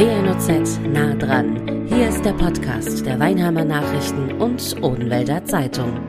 [0.00, 1.86] WNOZ nah dran.
[1.86, 6.00] Hier ist der Podcast der Weinheimer Nachrichten und Odenwälder Zeitung.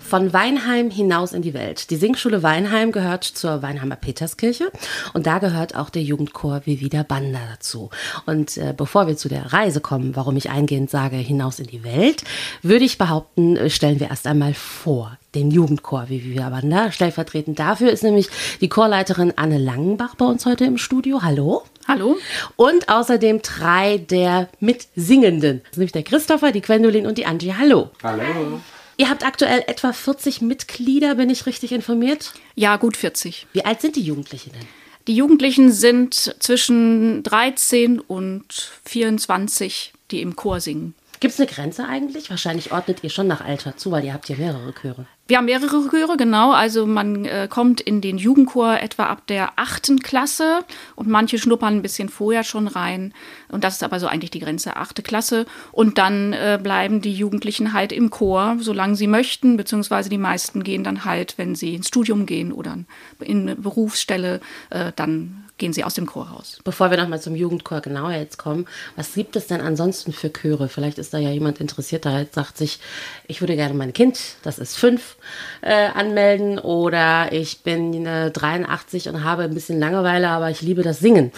[0.00, 1.90] Von Weinheim hinaus in die Welt.
[1.90, 4.72] Die Singschule Weinheim gehört zur Weinheimer Peterskirche
[5.14, 7.90] und da gehört auch der Jugendchor Vivida Banda dazu.
[8.26, 11.84] Und äh, bevor wir zu der Reise kommen, warum ich eingehend sage hinaus in die
[11.84, 12.24] Welt,
[12.62, 16.90] würde ich behaupten, äh, stellen wir erst einmal vor den Jugendchor Vivida Banda.
[16.90, 18.30] Stellvertretend dafür ist nämlich
[18.60, 21.22] die Chorleiterin Anne Langenbach bei uns heute im Studio.
[21.22, 21.62] Hallo.
[21.88, 22.18] Hallo.
[22.56, 25.62] Und außerdem drei der Mitsingenden.
[25.62, 27.54] Das ist nämlich der Christopher, die Gwendolin und die Angie.
[27.54, 27.90] Hallo.
[28.02, 28.60] Hallo.
[28.98, 32.34] Ihr habt aktuell etwa 40 Mitglieder, bin ich richtig informiert?
[32.54, 33.46] Ja, gut 40.
[33.54, 34.66] Wie alt sind die Jugendlichen denn?
[35.06, 40.94] Die Jugendlichen sind zwischen 13 und 24, die im Chor singen.
[41.20, 42.28] Gibt es eine Grenze eigentlich?
[42.28, 45.06] Wahrscheinlich ordnet ihr schon nach Alter zu, weil ihr habt ja mehrere Chöre.
[45.28, 46.52] Wir haben mehrere Chöre, genau.
[46.52, 50.64] Also man äh, kommt in den Jugendchor etwa ab der achten Klasse
[50.96, 53.12] und manche schnuppern ein bisschen vorher schon rein.
[53.50, 55.44] Und das ist aber so eigentlich die Grenze, achte Klasse.
[55.70, 60.64] Und dann äh, bleiben die Jugendlichen halt im Chor, solange sie möchten, beziehungsweise die meisten
[60.64, 62.78] gehen dann halt, wenn sie ins Studium gehen oder
[63.20, 66.58] in eine Berufsstelle, äh, dann gehen sie aus dem Chor raus.
[66.64, 70.68] Bevor wir nochmal zum Jugendchor genauer jetzt kommen, was gibt es denn ansonsten für Chöre?
[70.68, 72.80] Vielleicht ist da ja jemand interessiert, der halt sagt sich,
[73.26, 75.16] ich würde gerne mein Kind, das ist fünf,
[75.60, 80.82] äh, anmelden oder ich bin äh, 83 und habe ein bisschen Langeweile, aber ich liebe
[80.82, 81.32] das Singen.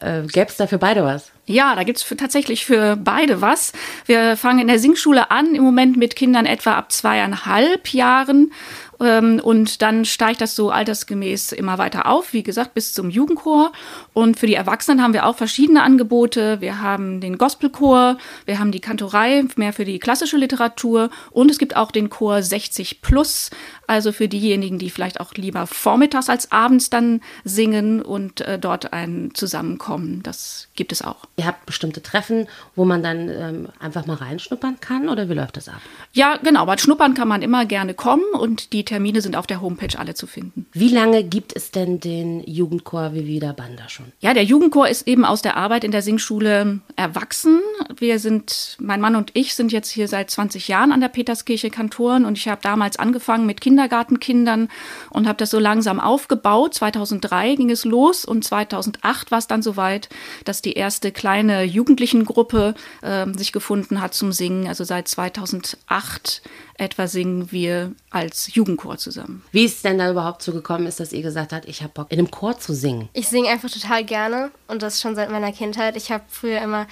[0.00, 1.30] Äh, Gäbe es da für beide was?
[1.48, 3.72] Ja, da gibt's für, tatsächlich für beide was.
[4.06, 8.52] Wir fangen in der Singschule an, im Moment mit Kindern etwa ab zweieinhalb Jahren
[8.98, 13.72] und dann steigt das so altersgemäß immer weiter auf, wie gesagt, bis zum Jugendchor.
[14.14, 16.60] Und für die Erwachsenen haben wir auch verschiedene Angebote.
[16.60, 18.16] Wir haben den Gospelchor,
[18.46, 22.42] wir haben die Kantorei, mehr für die klassische Literatur und es gibt auch den Chor
[22.42, 23.50] 60 Plus,
[23.86, 28.92] also für diejenigen, die vielleicht auch lieber vormittags als abends dann singen und äh, dort
[28.92, 30.22] ein Zusammenkommen.
[30.22, 31.24] Das gibt es auch.
[31.36, 35.56] Ihr habt bestimmte Treffen, wo man dann ähm, einfach mal reinschnuppern kann oder wie läuft
[35.56, 35.80] das ab?
[36.12, 36.66] Ja, genau.
[36.66, 40.14] Bei Schnuppern kann man immer gerne kommen und die Termine sind auf der Homepage alle
[40.14, 40.66] zu finden.
[40.72, 44.06] Wie lange gibt es denn den Jugendchor Vivida Banda schon?
[44.20, 47.60] Ja, der Jugendchor ist eben aus der Arbeit in der Singschule erwachsen.
[47.96, 51.70] Wir sind, mein Mann und ich sind jetzt hier seit 20 Jahren an der Peterskirche
[51.70, 54.68] Kantoren und ich habe damals angefangen mit Kindergartenkindern
[55.10, 56.74] und habe das so langsam aufgebaut.
[56.74, 60.08] 2003 ging es los und 2008 war es dann soweit,
[60.44, 64.66] dass die erste kleine Jugendlichengruppe äh, sich gefunden hat zum Singen.
[64.66, 66.42] Also seit 2008
[66.78, 69.42] etwa singen wir als Jugendchor zusammen.
[69.52, 71.92] Wie ist es denn da überhaupt so gekommen ist, dass ihr gesagt habt, ich habe
[71.92, 73.08] Bock, in einem Chor zu singen?
[73.12, 75.96] Ich singe einfach total gerne und das schon seit meiner Kindheit.
[75.96, 76.86] Ich habe früher immer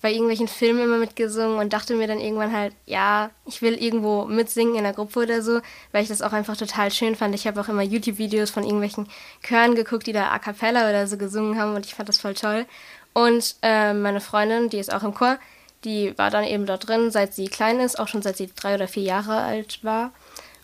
[0.00, 4.24] bei irgendwelchen Filmen immer mitgesungen und dachte mir dann irgendwann halt, ja, ich will irgendwo
[4.24, 5.60] mitsingen in der Gruppe oder so,
[5.92, 7.34] weil ich das auch einfach total schön fand.
[7.34, 9.08] Ich habe auch immer YouTube-Videos von irgendwelchen
[9.42, 12.34] Chören geguckt, die da a cappella oder so gesungen haben und ich fand das voll
[12.34, 12.66] toll.
[13.12, 15.38] Und äh, meine Freundin, die ist auch im Chor,
[15.84, 18.74] die war dann eben dort drin, seit sie klein ist, auch schon seit sie drei
[18.74, 20.12] oder vier Jahre alt war.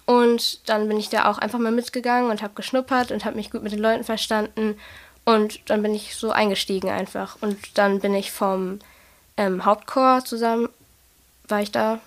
[0.06, 3.50] Und dann bin ich da auch einfach mal mitgegangen und habe geschnuppert und habe mich
[3.50, 4.78] gut mit den Leuten verstanden.
[5.24, 7.36] Und dann bin ich so eingestiegen einfach.
[7.40, 8.78] Und dann bin ich vom
[9.36, 10.68] ähm, Hauptchor zusammen,
[11.48, 12.00] war ich da,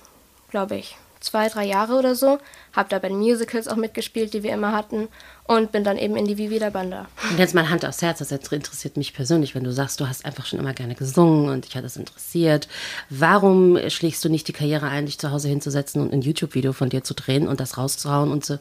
[0.50, 2.40] glaube ich, zwei, drei Jahre oder so.
[2.76, 5.08] Habe da bei den Musicals auch mitgespielt, die wir immer hatten.
[5.50, 7.08] Und bin dann eben in die Vivi der Banda.
[7.32, 10.24] Und jetzt mal Hand aufs Herz, das interessiert mich persönlich, wenn du sagst, du hast
[10.24, 12.68] einfach schon immer gerne gesungen und dich hat das interessiert.
[13.10, 16.90] Warum schlägst du nicht die Karriere ein, dich zu Hause hinzusetzen und ein YouTube-Video von
[16.90, 18.60] dir zu drehen und das rauszuhauen und so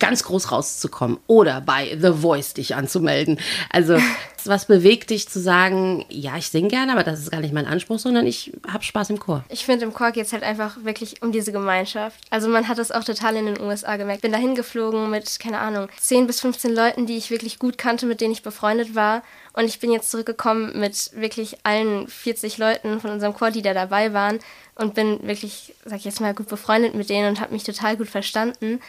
[0.00, 1.18] ganz groß rauszukommen?
[1.28, 3.38] Oder bei The Voice dich anzumelden?
[3.70, 3.96] Also,
[4.44, 7.66] was bewegt dich zu sagen, ja, ich singe gerne, aber das ist gar nicht mein
[7.66, 9.44] Anspruch, sondern ich habe Spaß im Chor?
[9.48, 12.18] Ich finde, im Chor geht es halt einfach wirklich um diese Gemeinschaft.
[12.30, 14.22] Also, man hat das auch total in den USA gemerkt.
[14.22, 18.06] Bin da hingeflogen mit, keine Ahnung, 10 bis 15 Leuten, die ich wirklich gut kannte,
[18.06, 19.22] mit denen ich befreundet war.
[19.52, 23.74] Und ich bin jetzt zurückgekommen mit wirklich allen 40 Leuten von unserem Chor, die da
[23.74, 24.38] dabei waren.
[24.74, 27.96] Und bin wirklich, sag ich jetzt mal, gut befreundet mit denen und habe mich total
[27.96, 28.80] gut verstanden.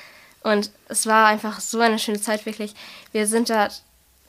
[0.42, 2.74] Und es war einfach so eine schöne Zeit, wirklich.
[3.12, 3.70] Wir sind da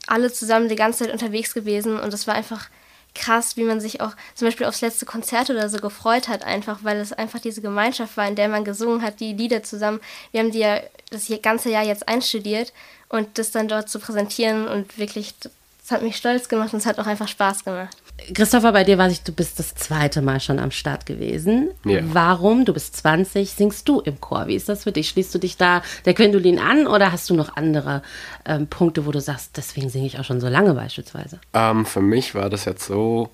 [0.06, 2.68] alle zusammen die ganze Zeit unterwegs gewesen und es war einfach
[3.16, 6.80] krass, wie man sich auch zum Beispiel aufs letzte Konzert oder so gefreut hat, einfach,
[6.82, 10.00] weil es einfach diese Gemeinschaft war, in der man gesungen hat, die Lieder zusammen.
[10.30, 10.80] Wir haben die ja
[11.10, 12.72] das ganze Jahr jetzt einstudiert
[13.08, 16.86] und das dann dort zu präsentieren und wirklich, das hat mich stolz gemacht und es
[16.86, 17.96] hat auch einfach Spaß gemacht.
[18.34, 21.70] Christopher, bei dir weiß ich, du bist das zweite Mal schon am Start gewesen.
[21.84, 22.00] Ja.
[22.02, 24.46] Warum, du bist 20, singst du im Chor?
[24.46, 25.08] Wie ist das für dich?
[25.08, 28.02] Schließt du dich da der Gwendolin an oder hast du noch andere
[28.44, 31.40] ähm, Punkte, wo du sagst, deswegen singe ich auch schon so lange beispielsweise?
[31.52, 33.30] Ähm, für mich war das jetzt so,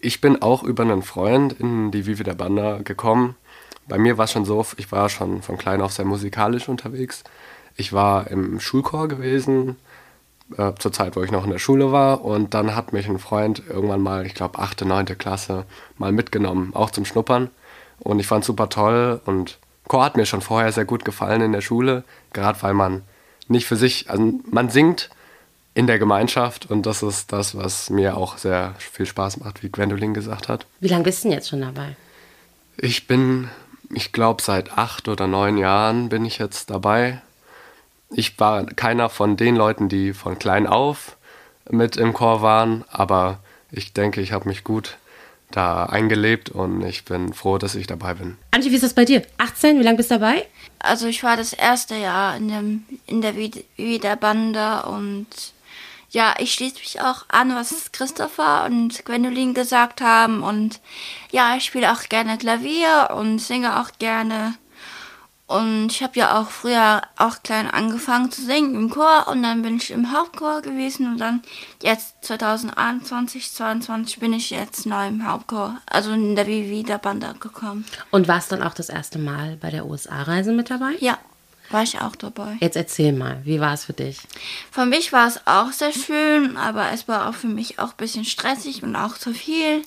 [0.00, 3.36] ich bin auch über einen Freund in die Vivi der Banda gekommen.
[3.86, 7.24] Bei mir war es schon so, ich war schon von klein auf sehr musikalisch unterwegs.
[7.76, 9.76] Ich war im Schulchor gewesen
[10.56, 12.24] äh, zur Zeit, wo ich noch in der Schule war.
[12.24, 15.64] Und dann hat mich ein Freund irgendwann mal, ich glaube, achte, neunte Klasse,
[15.96, 17.50] mal mitgenommen, auch zum Schnuppern.
[18.00, 19.20] Und ich fand es super toll.
[19.24, 19.58] Und
[19.88, 23.02] Chor hat mir schon vorher sehr gut gefallen in der Schule, gerade weil man
[23.48, 25.10] nicht für sich, also man singt
[25.74, 29.70] in der Gemeinschaft und das ist das, was mir auch sehr viel Spaß macht, wie
[29.70, 30.66] Gwendolyn gesagt hat.
[30.80, 31.96] Wie lange bist du denn jetzt schon dabei?
[32.76, 33.48] Ich bin,
[33.92, 37.22] ich glaube, seit acht oder neun Jahren bin ich jetzt dabei.
[38.10, 41.16] Ich war keiner von den Leuten, die von klein auf
[41.70, 43.40] mit im Chor waren, aber
[43.70, 44.96] ich denke, ich habe mich gut
[45.50, 48.36] da eingelebt und ich bin froh, dass ich dabei bin.
[48.50, 49.22] Antje, wie ist das bei dir?
[49.38, 50.46] 18, wie lange bist du dabei?
[50.78, 53.34] Also ich war das erste Jahr in, dem, in der
[53.76, 55.26] Wiederbande und
[56.10, 60.80] ja, ich schließe mich auch an, was Christopher und Gwendolyn gesagt haben und
[61.30, 64.54] ja, ich spiele auch gerne Klavier und singe auch gerne
[65.48, 69.62] und ich habe ja auch früher auch klein angefangen zu singen im Chor und dann
[69.62, 71.42] bin ich im Hauptchor gewesen und dann
[71.82, 77.32] jetzt 2021, 2022 bin ich jetzt neu im Hauptchor, also in der Vivi der Banda
[77.32, 77.86] gekommen.
[78.10, 80.96] Und warst dann auch das erste Mal bei der USA-Reise mit dabei?
[81.00, 81.16] Ja,
[81.70, 82.56] war ich auch dabei.
[82.60, 84.20] Jetzt erzähl mal, wie war es für dich?
[84.70, 87.96] Für mich war es auch sehr schön, aber es war auch für mich auch ein
[87.98, 89.82] bisschen stressig und auch zu viel.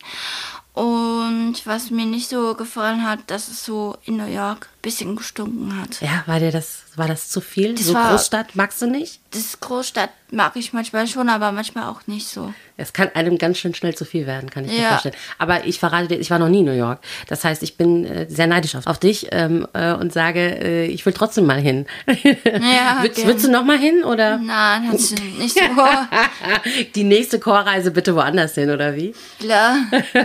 [0.73, 5.15] Und was mir nicht so gefallen hat, dass es so in New York ein bisschen
[5.18, 6.00] gestunken hat.
[6.01, 7.75] Ja, war dir das, war das zu viel?
[7.75, 9.19] Das so war- Großstadt magst du nicht?
[9.31, 12.53] Das Großstadt mag ich manchmal schon, aber manchmal auch nicht so.
[12.77, 14.89] Es kann einem ganz schön schnell zu viel werden, kann ich mir Ja.
[14.89, 15.13] vorstellen.
[15.37, 16.99] Aber ich verrate dir, ich war noch nie in New York.
[17.27, 20.85] Das heißt, ich bin äh, sehr neidisch auf, auf dich ähm, äh, und sage, äh,
[20.85, 21.85] ich will trotzdem mal hin.
[22.07, 25.61] Ja, willst du noch mal hin oder Nein, hast du nicht so.
[26.95, 29.13] die nächste Chorreise bitte woanders hin oder wie?
[29.39, 29.75] Klar.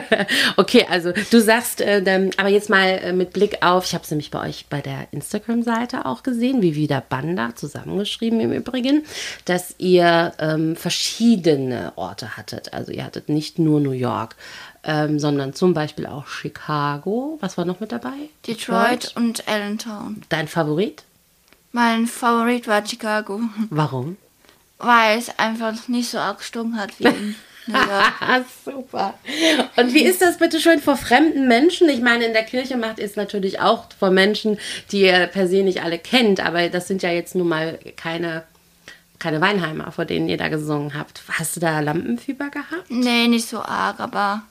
[0.56, 4.04] okay, also du sagst, äh, dann- aber jetzt mal äh, mit Blick auf, ich habe
[4.04, 9.04] es nämlich bei euch bei der Instagram-Seite auch gesehen, wie wieder Banda zusammengeschrieben im Übrigen,
[9.44, 12.72] dass ihr ähm, verschiedene Orte hattet.
[12.72, 14.36] Also ihr hattet nicht nur New York,
[14.84, 17.38] ähm, sondern zum Beispiel auch Chicago.
[17.40, 18.12] Was war noch mit dabei?
[18.46, 20.22] Detroit und Allentown.
[20.28, 21.02] Dein Favorit?
[21.72, 23.40] Mein Favorit war Chicago,
[23.70, 24.16] Warum?
[24.78, 27.34] weil es einfach nicht so arg gestunken hat wie in.
[27.72, 29.14] Ah, super.
[29.76, 31.88] Und wie ist das bitte schön vor fremden Menschen?
[31.88, 34.60] Ich meine, in der Kirche macht ihr es natürlich auch vor Menschen,
[34.92, 38.44] die ihr per se nicht alle kennt, aber das sind ja jetzt nun mal keine,
[39.18, 41.22] keine Weinheimer, vor denen ihr da gesungen habt.
[41.28, 42.90] Hast du da Lampenfieber gehabt?
[42.90, 44.42] Nee, nicht so arg, aber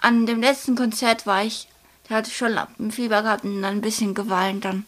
[0.00, 1.68] an dem letzten Konzert war ich,
[2.08, 4.84] da hatte ich schon Lampenfieber gehabt und dann ein bisschen geweint dann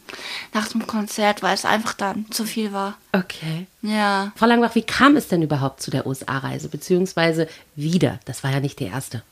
[0.55, 2.97] nach dem Konzert, weil es einfach dann zu viel war.
[3.13, 3.67] Okay.
[3.83, 4.33] Ja.
[4.37, 8.19] Frau Langbach, wie kam es denn überhaupt zu der USA-Reise, beziehungsweise wieder?
[8.25, 9.23] Das war ja nicht die erste.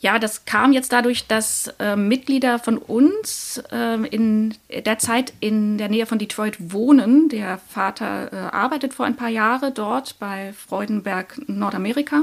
[0.00, 5.76] Ja, das kam jetzt dadurch, dass äh, Mitglieder von uns äh, in der Zeit in
[5.76, 7.28] der Nähe von Detroit wohnen.
[7.28, 12.22] Der Vater äh, arbeitet vor ein paar Jahren dort bei Freudenberg Nordamerika.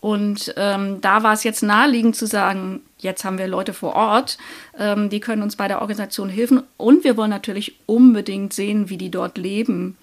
[0.00, 4.38] Und ähm, da war es jetzt naheliegend zu sagen, jetzt haben wir Leute vor Ort,
[4.78, 6.62] ähm, die können uns bei der Organisation helfen.
[6.78, 9.96] Und wir wollen natürlich unbedingt sehen, wie die dort leben.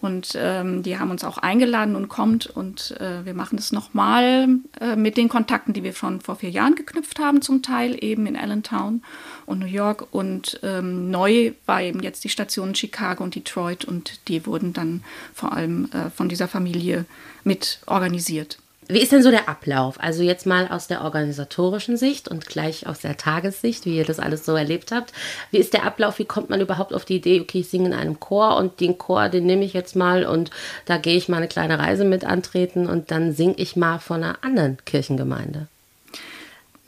[0.00, 4.48] Und ähm, die haben uns auch eingeladen und kommt und äh, wir machen das nochmal
[4.80, 8.26] äh, mit den Kontakten, die wir schon vor vier Jahren geknüpft haben, zum Teil eben
[8.26, 9.02] in Allentown
[9.44, 10.06] und New York.
[10.10, 15.02] Und ähm, neu war eben jetzt die Station Chicago und Detroit und die wurden dann
[15.34, 17.04] vor allem äh, von dieser Familie
[17.44, 18.58] mit organisiert.
[18.92, 20.00] Wie ist denn so der Ablauf?
[20.00, 24.18] Also jetzt mal aus der organisatorischen Sicht und gleich aus der Tagessicht, wie ihr das
[24.18, 25.12] alles so erlebt habt.
[25.52, 26.18] Wie ist der Ablauf?
[26.18, 28.98] Wie kommt man überhaupt auf die Idee, okay, ich singe in einem Chor und den
[28.98, 30.50] Chor, den nehme ich jetzt mal und
[30.86, 34.24] da gehe ich mal eine kleine Reise mit antreten und dann singe ich mal von
[34.24, 35.68] einer anderen Kirchengemeinde?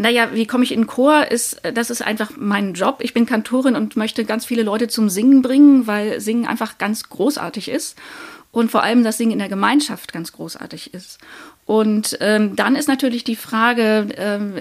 [0.03, 1.31] Naja, wie komme ich in den Chor?
[1.31, 2.97] Ist, das ist einfach mein Job.
[3.03, 7.09] Ich bin Kantorin und möchte ganz viele Leute zum Singen bringen, weil Singen einfach ganz
[7.09, 7.97] großartig ist.
[8.51, 11.19] Und vor allem das Singen in der Gemeinschaft ganz großartig ist.
[11.67, 14.55] Und ähm, dann ist natürlich die Frage, ähm,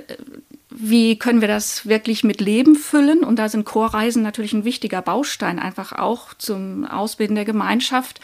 [0.69, 3.23] wie können wir das wirklich mit Leben füllen?
[3.23, 8.21] Und da sind Chorreisen natürlich ein wichtiger Baustein, einfach auch zum Ausbilden der Gemeinschaft.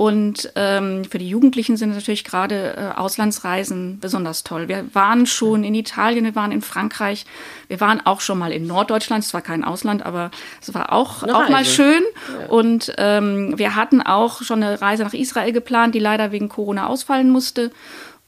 [0.00, 4.66] Und ähm, für die Jugendlichen sind natürlich gerade äh, Auslandsreisen besonders toll.
[4.66, 7.26] Wir waren schon in Italien, wir waren in Frankreich,
[7.68, 9.22] wir waren auch schon mal in Norddeutschland.
[9.22, 10.30] Es war kein Ausland, aber
[10.62, 12.00] es war auch, Eine auch mal schön.
[12.48, 16.86] Und ähm, wir hatten auch schon eine Reise nach Israel geplant, die leider wegen Corona
[16.86, 17.70] ausfallen musste.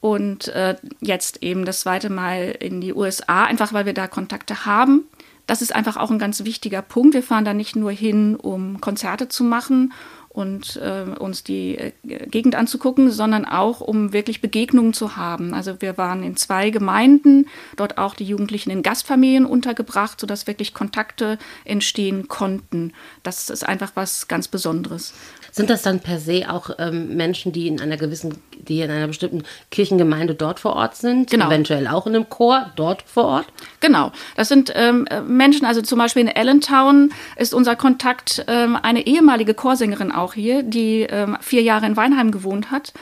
[0.02, 4.66] Und äh, jetzt eben das zweite Mal in die USA, einfach weil wir da Kontakte
[4.66, 5.04] haben.
[5.46, 7.14] Das ist einfach auch ein ganz wichtiger Punkt.
[7.14, 9.92] Wir fahren da nicht nur hin, um Konzerte zu machen
[10.32, 15.52] und äh, uns die äh, Gegend anzugucken, sondern auch, um wirklich Begegnungen zu haben.
[15.52, 20.72] Also wir waren in zwei Gemeinden, dort auch die Jugendlichen in Gastfamilien untergebracht, sodass wirklich
[20.72, 22.94] Kontakte entstehen konnten.
[23.22, 25.12] Das ist einfach was ganz Besonderes.
[25.54, 29.06] Sind das dann per se auch ähm, Menschen, die in einer gewissen, die in einer
[29.06, 31.30] bestimmten Kirchengemeinde dort vor Ort sind?
[31.30, 31.48] Genau.
[31.48, 33.46] Eventuell auch in einem Chor dort vor Ort?
[33.80, 34.12] Genau.
[34.34, 39.52] Das sind ähm, Menschen, also zum Beispiel in Allentown ist unser Kontakt ähm, eine ehemalige
[39.52, 42.94] Chorsängerin auch hier, die ähm, vier Jahre in Weinheim gewohnt hat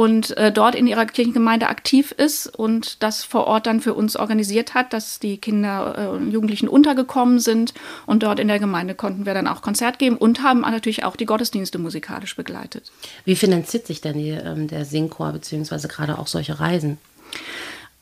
[0.00, 4.16] und äh, dort in ihrer Kirchengemeinde aktiv ist und das vor Ort dann für uns
[4.16, 7.74] organisiert hat, dass die Kinder äh, und Jugendlichen untergekommen sind
[8.06, 11.16] und dort in der Gemeinde konnten wir dann auch Konzert geben und haben natürlich auch
[11.16, 12.90] die Gottesdienste musikalisch begleitet.
[13.26, 16.96] Wie finanziert sich denn die, ähm, der Singchor beziehungsweise gerade auch solche Reisen?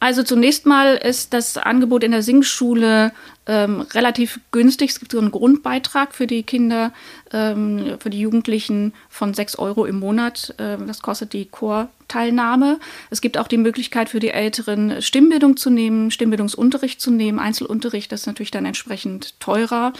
[0.00, 3.12] Also zunächst mal ist das Angebot in der Singschule
[3.46, 4.90] ähm, relativ günstig.
[4.90, 6.92] Es gibt so einen Grundbeitrag für die Kinder,
[7.32, 10.54] ähm, für die Jugendlichen von 6 Euro im Monat.
[10.58, 12.78] Ähm, das kostet die Chorteilnahme.
[13.10, 18.12] Es gibt auch die Möglichkeit für die Älteren, Stimmbildung zu nehmen, Stimmbildungsunterricht zu nehmen, Einzelunterricht.
[18.12, 19.92] Das ist natürlich dann entsprechend teurer.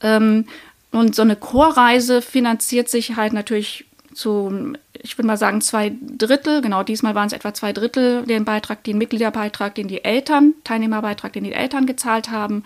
[0.00, 0.46] Ähm,
[0.90, 3.84] und so eine Chorreise finanziert sich halt natürlich
[4.14, 8.46] zu, ich würde mal sagen, zwei Drittel, genau diesmal waren es etwa zwei Drittel, den
[8.46, 12.64] Beitrag, den Mitgliederbeitrag, den die Eltern, Teilnehmerbeitrag, den die Eltern gezahlt haben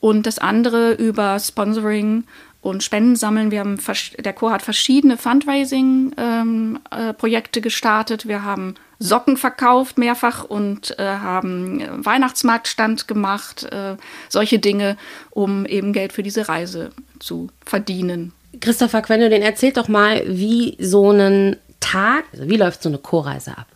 [0.00, 2.22] und das andere über Sponsoring
[2.60, 3.50] und Spenden sammeln.
[3.50, 3.80] Wir haben,
[4.18, 8.28] der Chor hat verschiedene Fundraising-Projekte ähm, äh, gestartet.
[8.28, 13.96] Wir haben Socken verkauft mehrfach und äh, haben Weihnachtsmarktstand gemacht, äh,
[14.28, 14.96] solche Dinge,
[15.30, 18.32] um eben Geld für diese Reise zu verdienen.
[18.60, 21.56] Christopher Quendolin, erzählt doch mal, wie so ein
[21.92, 23.66] Tag, also wie läuft so eine Chorreise ab?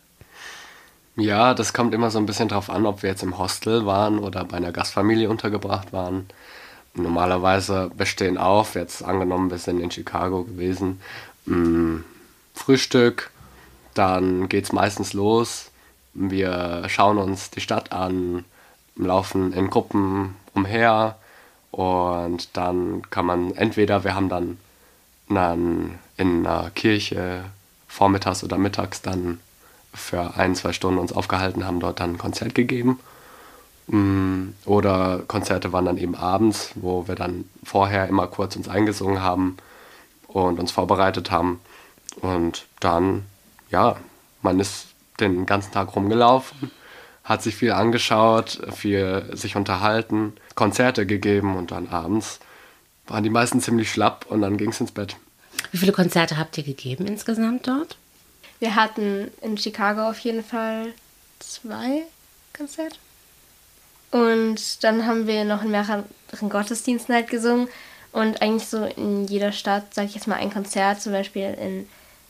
[1.16, 4.18] Ja, das kommt immer so ein bisschen drauf an, ob wir jetzt im Hostel waren
[4.18, 6.26] oder bei einer Gastfamilie untergebracht waren.
[6.94, 11.00] Normalerweise bestehen auf, jetzt angenommen, wir sind in Chicago gewesen,
[11.44, 12.04] mh, mm,
[12.54, 13.30] Frühstück,
[13.92, 15.70] dann geht es meistens los.
[16.14, 18.46] Wir schauen uns die Stadt an,
[18.96, 21.16] laufen in Gruppen umher
[21.70, 24.56] und dann kann man entweder, wir haben dann
[25.28, 27.44] dann in einer Kirche
[27.88, 29.40] vormittags oder mittags dann
[29.94, 33.00] für ein, zwei Stunden uns aufgehalten haben, dort dann ein Konzert gegeben.
[33.88, 39.22] Mm, oder Konzerte waren dann eben abends, wo wir dann vorher immer kurz uns eingesungen
[39.22, 39.56] haben
[40.26, 41.60] und uns vorbereitet haben.
[42.20, 43.24] Und dann,
[43.70, 43.96] ja,
[44.42, 44.88] man ist
[45.20, 46.70] den ganzen Tag rumgelaufen,
[47.24, 52.40] hat sich viel angeschaut, viel sich unterhalten, Konzerte gegeben und dann abends
[53.06, 55.16] waren die meisten ziemlich schlapp und dann ging es ins Bett.
[55.72, 57.96] Wie viele Konzerte habt ihr gegeben insgesamt dort?
[58.58, 60.92] Wir hatten in Chicago auf jeden Fall
[61.38, 62.02] zwei
[62.56, 62.96] Konzerte.
[64.10, 66.04] Und dann haben wir noch in mehreren
[66.48, 67.68] Gottesdiensten halt gesungen.
[68.12, 71.02] Und eigentlich so in jeder Stadt, sag ich jetzt mal, ein Konzert.
[71.02, 71.88] Zum Beispiel in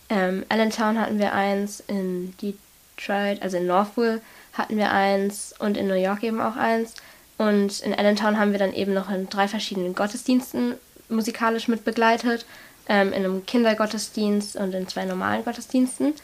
[0.08, 4.20] ähm, Allentown hatten wir eins, in Detroit, also in Northville
[4.52, 6.94] hatten wir eins und in New York eben auch eins.
[7.38, 10.74] Und in Allentown haben wir dann eben noch in drei verschiedenen Gottesdiensten
[11.08, 12.46] musikalisch mit begleitet.
[12.88, 16.14] Ähm, in einem Kindergottesdienst und in zwei normalen Gottesdiensten,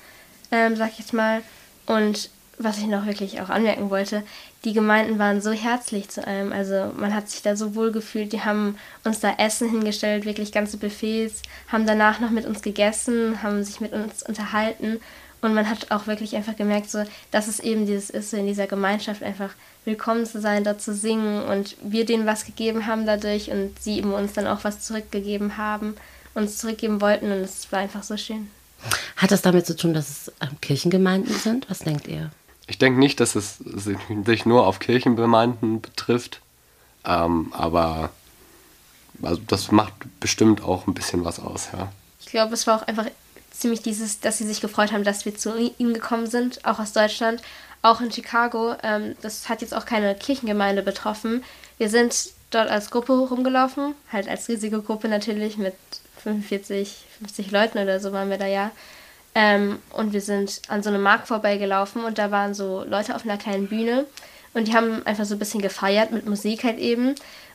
[0.52, 1.42] ähm, sag ich jetzt mal.
[1.87, 4.23] Und was ich noch wirklich auch anmerken wollte,
[4.64, 6.52] die Gemeinden waren so herzlich zu einem.
[6.52, 8.33] Also man hat sich da so wohl gefühlt.
[8.33, 13.42] Die haben uns da Essen hingestellt, wirklich ganze Buffets, haben danach noch mit uns gegessen,
[13.42, 15.00] haben sich mit uns unterhalten.
[15.40, 17.02] Und man hat auch wirklich einfach gemerkt, so,
[17.33, 19.50] dass es eben dieses ist, so in dieser Gemeinschaft einfach
[19.85, 23.99] willkommen zu sein, dort zu singen und wir denen was gegeben haben dadurch und sie
[23.99, 25.97] eben uns dann auch was zurückgegeben haben,
[26.35, 28.51] uns zurückgeben wollten und es war einfach so schön.
[29.17, 31.71] Hat das damit zu tun, dass es ähm, Kirchengemeinden sind?
[31.71, 32.31] Was denkt ihr?
[32.67, 36.41] Ich denke nicht, dass es sich nur auf Kirchengemeinden betrifft,
[37.05, 38.11] ähm, aber
[39.21, 41.93] also das macht bestimmt auch ein bisschen was aus, ja.
[42.21, 43.07] Ich glaube, es war auch einfach
[43.51, 46.93] ziemlich dieses, dass sie sich gefreut haben, dass wir zu ihnen gekommen sind, auch aus
[46.93, 47.43] Deutschland,
[47.83, 48.75] auch in Chicago.
[48.83, 51.45] Ähm, das hat jetzt auch keine Kirchengemeinde betroffen.
[51.79, 55.75] Wir sind dort als Gruppe rumgelaufen, halt als riesige Gruppe natürlich mit
[56.23, 58.71] 45, 50 Leuten oder so waren wir da ja.
[59.35, 63.25] Ähm, und wir sind an so einem Markt vorbeigelaufen und da waren so Leute auf
[63.25, 64.07] einer kleinen Bühne
[64.55, 67.14] und die haben einfach so ein bisschen gefeiert mit Musik halt eben.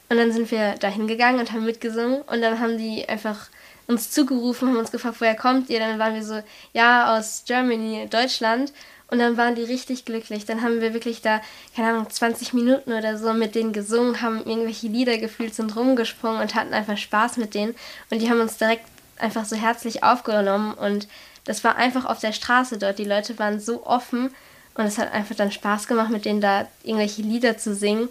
[0.09, 3.49] Und dann sind wir da hingegangen und haben mitgesungen und dann haben die einfach
[3.87, 5.79] uns zugerufen, haben uns gefragt, woher kommt ihr?
[5.79, 6.41] Dann waren wir so,
[6.73, 8.73] ja, aus Germany, Deutschland.
[9.09, 10.45] Und dann waren die richtig glücklich.
[10.45, 11.41] Dann haben wir wirklich da,
[11.75, 16.41] keine Ahnung, 20 Minuten oder so mit denen gesungen, haben irgendwelche Lieder gefühlt, sind rumgesprungen
[16.41, 17.73] und hatten einfach Spaß mit denen.
[18.09, 18.85] Und die haben uns direkt
[19.17, 20.73] einfach so herzlich aufgenommen.
[20.73, 21.07] Und
[21.45, 22.99] das war einfach auf der Straße dort.
[22.99, 24.33] Die Leute waren so offen
[24.75, 28.09] und es hat einfach dann Spaß gemacht, mit denen da irgendwelche Lieder zu singen.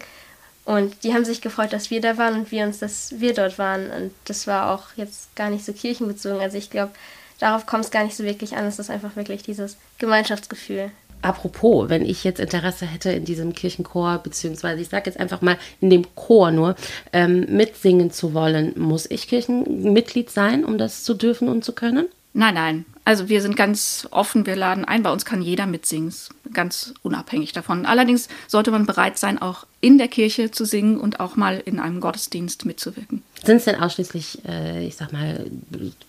[0.65, 3.57] Und die haben sich gefreut, dass wir da waren und wir uns, dass wir dort
[3.57, 3.89] waren.
[3.89, 6.41] Und das war auch jetzt gar nicht so kirchenbezogen.
[6.41, 6.91] Also ich glaube,
[7.39, 8.65] darauf kommt es gar nicht so wirklich an.
[8.65, 10.91] Es ist einfach wirklich dieses Gemeinschaftsgefühl.
[11.21, 15.57] Apropos, wenn ich jetzt Interesse hätte in diesem Kirchenchor, beziehungsweise ich sage jetzt einfach mal
[15.81, 16.75] in dem Chor nur,
[17.11, 22.07] ähm, mitsingen zu wollen, muss ich Kirchenmitglied sein, um das zu dürfen und zu können?
[22.33, 22.85] Nein, nein.
[23.07, 25.01] Also wir sind ganz offen, wir laden ein.
[25.01, 26.13] Bei uns kann jeder mitsingen,
[26.51, 27.85] ganz unabhängig davon.
[27.85, 31.79] Allerdings sollte man bereit sein, auch in der Kirche zu singen und auch mal in
[31.79, 33.23] einem Gottesdienst mitzuwirken.
[33.45, 35.49] Sind es denn ausschließlich, äh, ich sag mal,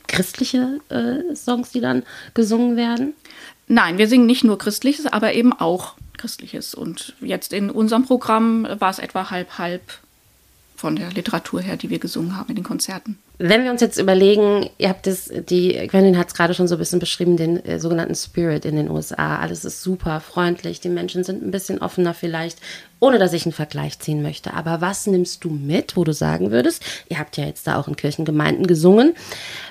[0.09, 2.03] christliche äh, Songs, die dann
[2.35, 3.15] gesungen werden?
[3.69, 6.75] Nein, wir singen nicht nur Christliches, aber eben auch Christliches.
[6.75, 9.83] Und jetzt in unserem Programm war es etwa halb halb
[10.79, 13.19] von der Literatur her, die wir gesungen haben in den Konzerten.
[13.39, 16.77] Wenn wir uns jetzt überlegen, ihr habt es, die, Quentin hat es gerade schon so
[16.77, 19.39] ein bisschen beschrieben, den äh, sogenannten Spirit in den USA.
[19.39, 22.61] Alles ist super freundlich, die Menschen sind ein bisschen offener vielleicht,
[23.01, 24.55] ohne dass ich einen Vergleich ziehen möchte.
[24.55, 27.89] Aber was nimmst du mit, wo du sagen würdest, ihr habt ja jetzt da auch
[27.89, 29.15] in Kirchengemeinden gesungen,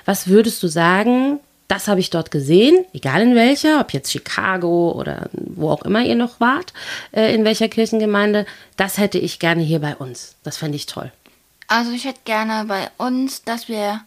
[0.04, 4.92] was würdest du sagen, das habe ich dort gesehen, egal in welcher, ob jetzt Chicago
[4.92, 6.72] oder wo auch immer ihr noch wart,
[7.12, 8.46] äh, in welcher Kirchengemeinde,
[8.76, 10.34] das hätte ich gerne hier bei uns.
[10.42, 11.12] Das fände ich toll.
[11.66, 14.00] Also ich hätte gerne bei uns, dass wir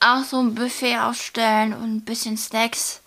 [0.00, 3.00] auch so ein Buffet aufstellen und ein bisschen Snacks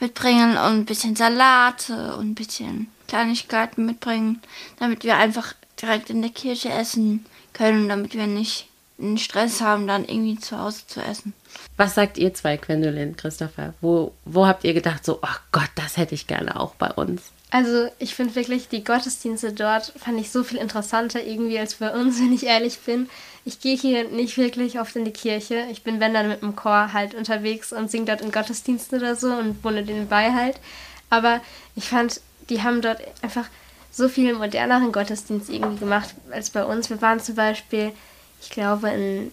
[0.00, 4.40] mitbringen und ein bisschen Salate und ein bisschen Kleinigkeiten mitbringen,
[4.78, 8.69] damit wir einfach direkt in der Kirche essen können, damit wir nicht
[9.00, 11.32] einen Stress haben, dann irgendwie zu Hause zu essen.
[11.76, 13.74] Was sagt ihr zwei, Gwendolyn, Christopher?
[13.80, 17.22] Wo, wo habt ihr gedacht, so, ach Gott, das hätte ich gerne auch bei uns?
[17.50, 21.92] Also ich finde wirklich, die Gottesdienste dort fand ich so viel interessanter irgendwie als bei
[21.92, 23.08] uns, wenn ich ehrlich bin.
[23.44, 25.66] Ich gehe hier nicht wirklich oft in die Kirche.
[25.72, 29.16] Ich bin, wenn dann mit dem Chor halt unterwegs und singe dort in Gottesdiensten oder
[29.16, 30.60] so und wohne denen bei halt.
[31.08, 31.40] Aber
[31.74, 33.46] ich fand, die haben dort einfach
[33.90, 36.90] so viel moderneren Gottesdienst irgendwie gemacht als bei uns.
[36.90, 37.92] Wir waren zum Beispiel
[38.40, 39.32] ich glaube in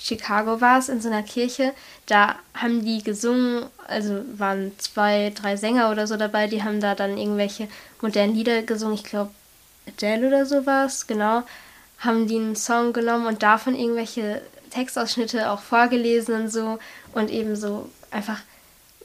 [0.00, 1.72] Chicago war es, in so einer Kirche.
[2.06, 6.94] Da haben die gesungen, also waren zwei, drei Sänger oder so dabei, die haben da
[6.94, 7.68] dann irgendwelche
[8.00, 8.94] modernen Lieder gesungen.
[8.94, 9.30] Ich glaube,
[9.88, 11.42] Adele oder so war es, genau.
[11.98, 16.78] Haben die einen Song genommen und davon irgendwelche Textausschnitte auch vorgelesen und so.
[17.12, 18.40] Und eben so einfach,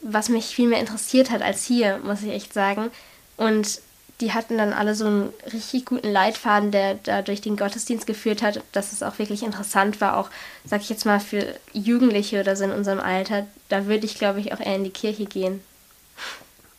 [0.02, 2.90] was mich viel mehr interessiert hat als hier, muss ich echt sagen.
[3.36, 3.80] Und
[4.20, 8.42] die hatten dann alle so einen richtig guten Leitfaden, der da durch den Gottesdienst geführt
[8.42, 10.30] hat, dass es auch wirklich interessant war, auch,
[10.64, 13.46] sag ich jetzt mal, für Jugendliche oder so in unserem Alter.
[13.68, 15.60] Da würde ich, glaube ich, auch eher in die Kirche gehen.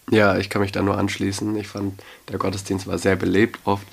[0.09, 1.55] Ja, ich kann mich da nur anschließen.
[1.55, 3.87] Ich fand, der Gottesdienst war sehr belebt oft.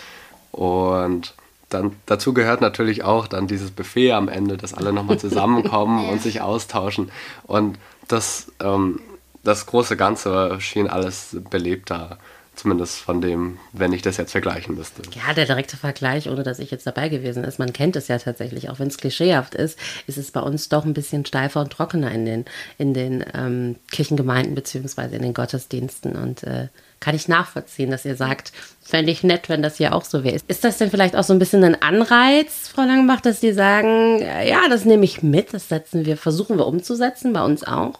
[0.52, 1.34] Und
[1.68, 6.22] dann dazu gehört natürlich auch dann dieses Buffet am Ende, dass alle nochmal zusammenkommen und
[6.22, 7.10] sich austauschen.
[7.44, 9.00] Und das, ähm,
[9.42, 12.18] das große Ganze schien alles belebter
[12.60, 15.00] Zumindest von dem, wenn ich das jetzt vergleichen müsste.
[15.14, 17.58] Ja, der direkte Vergleich, ohne dass ich jetzt dabei gewesen ist.
[17.58, 20.84] Man kennt es ja tatsächlich, auch wenn es klischeehaft ist, ist es bei uns doch
[20.84, 22.44] ein bisschen steifer und trockener in den,
[22.76, 26.16] in den ähm, Kirchengemeinden beziehungsweise in den Gottesdiensten.
[26.16, 26.68] Und äh,
[27.00, 30.36] kann ich nachvollziehen, dass ihr sagt, fände ich nett, wenn das hier auch so wäre.
[30.46, 34.20] Ist das denn vielleicht auch so ein bisschen ein Anreiz, Frau Langenbach, dass die sagen,
[34.20, 37.98] ja, das nehme ich mit, das setzen wir, versuchen wir umzusetzen, bei uns auch?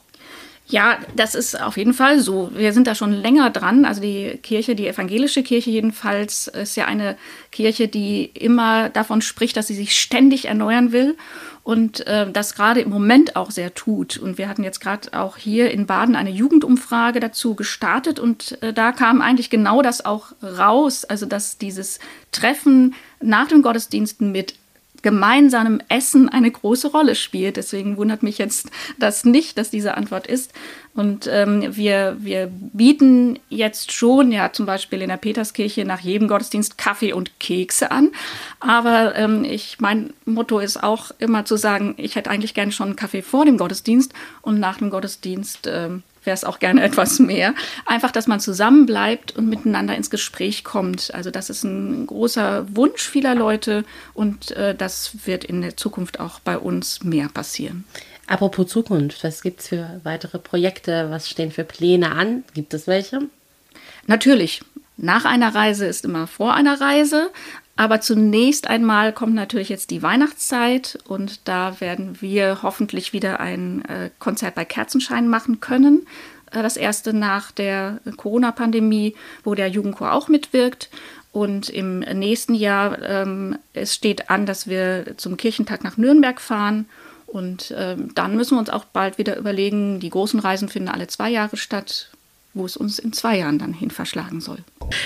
[0.71, 2.53] Ja, das ist auf jeden Fall so.
[2.55, 3.85] Wir sind da schon länger dran.
[3.85, 7.17] Also die Kirche, die evangelische Kirche jedenfalls, ist ja eine
[7.51, 11.17] Kirche, die immer davon spricht, dass sie sich ständig erneuern will
[11.65, 14.17] und äh, das gerade im Moment auch sehr tut.
[14.17, 18.73] Und wir hatten jetzt gerade auch hier in Baden eine Jugendumfrage dazu gestartet und äh,
[18.73, 21.99] da kam eigentlich genau das auch raus, also dass dieses
[22.31, 24.55] Treffen nach den Gottesdiensten mit
[25.03, 27.57] gemeinsamem Essen eine große Rolle spielt.
[27.57, 30.53] Deswegen wundert mich jetzt das nicht, dass diese Antwort ist.
[30.95, 36.27] Und ähm, wir, wir bieten jetzt schon, ja, zum Beispiel in der Peterskirche nach jedem
[36.27, 38.11] Gottesdienst Kaffee und Kekse an.
[38.59, 42.89] Aber ähm, ich, mein Motto ist auch immer zu sagen, ich hätte eigentlich gerne schon
[42.89, 47.19] einen Kaffee vor dem Gottesdienst und nach dem Gottesdienst ähm, wäre es auch gerne etwas
[47.19, 47.55] mehr.
[47.87, 51.13] Einfach, dass man zusammenbleibt und miteinander ins Gespräch kommt.
[51.15, 56.21] Also das ist ein großer Wunsch vieler Leute und äh, das wird in der Zukunft
[56.21, 57.85] auch bei uns mehr passieren.
[58.27, 61.11] Apropos Zukunft, was gibt es für weitere Projekte?
[61.11, 62.45] Was stehen für Pläne an?
[62.55, 63.23] Gibt es welche?
[64.07, 64.63] Natürlich.
[64.97, 67.31] Nach einer Reise ist immer vor einer Reise.
[67.77, 73.85] Aber zunächst einmal kommt natürlich jetzt die Weihnachtszeit und da werden wir hoffentlich wieder ein
[73.87, 76.07] äh, Konzert bei Kerzenschein machen können.
[76.51, 80.91] Äh, das erste nach der Corona-Pandemie, wo der Jugendchor auch mitwirkt.
[81.33, 86.87] Und im nächsten Jahr, ähm, es steht an, dass wir zum Kirchentag nach Nürnberg fahren.
[87.27, 91.07] Und ähm, dann müssen wir uns auch bald wieder überlegen, die großen Reisen finden alle
[91.07, 92.11] zwei Jahre statt,
[92.53, 94.59] wo es uns in zwei Jahren dann hin verschlagen soll.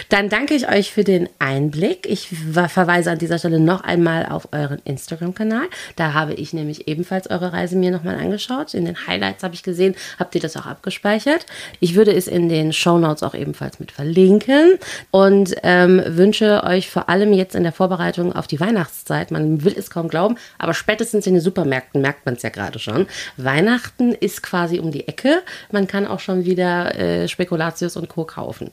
[0.08, 2.06] Dann danke ich euch für den Einblick.
[2.08, 5.66] Ich verweise an dieser Stelle noch einmal auf euren Instagram-Kanal.
[5.96, 8.72] Da habe ich nämlich ebenfalls eure Reise mir nochmal angeschaut.
[8.72, 11.44] In den Highlights habe ich gesehen, habt ihr das auch abgespeichert.
[11.80, 14.78] Ich würde es in den Show Notes auch ebenfalls mit verlinken
[15.10, 19.74] und ähm, wünsche euch vor allem jetzt in der Vorbereitung auf die Weihnachtszeit, man will
[19.76, 23.06] es kaum glauben, aber spätestens in den Supermärkten merkt man es ja gerade schon.
[23.36, 25.42] Weihnachten ist quasi um die Ecke.
[25.70, 28.24] Man kann auch schon wieder äh, Spekulatius und Co.
[28.24, 28.70] kaufen.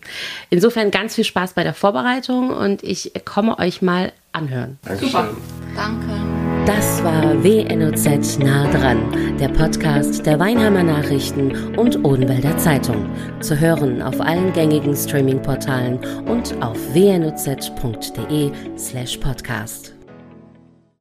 [0.50, 4.78] Insofern ganz viel Spaß bei der Vorbereitung und ich komme euch mal anhören.
[4.84, 5.36] Dankeschön.
[5.76, 6.42] Danke.
[6.66, 13.10] Das war WNOZ nah dran, der Podcast der Weinheimer Nachrichten und Odenwälder Zeitung.
[13.40, 15.98] Zu hören auf allen gängigen Streaming-Portalen
[16.28, 19.91] und auf wnoz.de slash podcast.